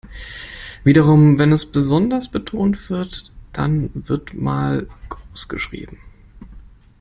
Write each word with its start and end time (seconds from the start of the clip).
Wiederum 0.83 1.37
wenn 1.37 1.51
es 1.51 1.63
besonders 1.71 2.27
betont 2.27 2.89
wird, 2.89 3.31
dann 3.53 3.91
wird 3.93 4.33
Mal 4.33 4.87
groß 5.09 5.47
geschrieben. 5.47 5.99